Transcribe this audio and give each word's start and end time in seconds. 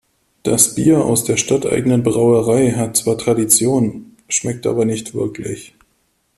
Das 0.41 0.73
Bier 0.73 1.05
aus 1.05 1.25
der 1.25 1.37
stadteigenen 1.37 2.01
Brauerei 2.01 2.71
hat 2.71 2.97
zwar 2.97 3.19
Tradition, 3.19 4.15
schmeckt 4.29 4.65
aber 4.65 4.83
nicht 4.83 5.13
wirklich. 5.13 5.75